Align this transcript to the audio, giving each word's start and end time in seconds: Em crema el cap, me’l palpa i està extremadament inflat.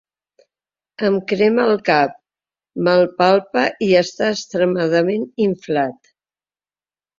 Em 1.09 1.17
crema 1.31 1.65
el 1.73 1.77
cap, 1.89 2.15
me’l 2.87 3.05
palpa 3.21 3.67
i 3.91 3.91
està 4.01 4.33
extremadament 4.39 5.31
inflat. 5.49 6.13